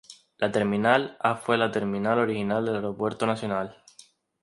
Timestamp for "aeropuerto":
2.73-3.27